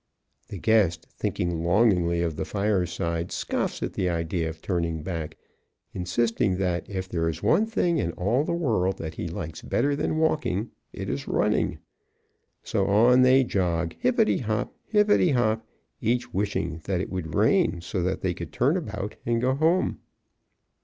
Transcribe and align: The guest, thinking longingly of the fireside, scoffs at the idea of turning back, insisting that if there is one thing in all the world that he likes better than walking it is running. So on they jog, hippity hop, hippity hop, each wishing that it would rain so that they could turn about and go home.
The 0.47 0.57
guest, 0.57 1.05
thinking 1.15 1.63
longingly 1.63 2.23
of 2.23 2.35
the 2.35 2.43
fireside, 2.43 3.31
scoffs 3.31 3.83
at 3.83 3.93
the 3.93 4.09
idea 4.09 4.49
of 4.49 4.59
turning 4.59 5.03
back, 5.03 5.37
insisting 5.93 6.57
that 6.57 6.89
if 6.89 7.07
there 7.07 7.29
is 7.29 7.43
one 7.43 7.67
thing 7.67 7.99
in 7.99 8.11
all 8.13 8.43
the 8.43 8.51
world 8.55 8.97
that 8.97 9.13
he 9.13 9.27
likes 9.27 9.61
better 9.61 9.95
than 9.95 10.17
walking 10.17 10.71
it 10.91 11.07
is 11.07 11.27
running. 11.27 11.77
So 12.63 12.87
on 12.87 13.21
they 13.21 13.43
jog, 13.43 13.93
hippity 13.99 14.39
hop, 14.39 14.73
hippity 14.87 15.29
hop, 15.29 15.67
each 16.01 16.33
wishing 16.33 16.81
that 16.85 16.99
it 16.99 17.11
would 17.11 17.35
rain 17.35 17.79
so 17.79 18.01
that 18.01 18.21
they 18.21 18.33
could 18.33 18.51
turn 18.51 18.77
about 18.77 19.17
and 19.23 19.39
go 19.39 19.53
home. 19.53 19.99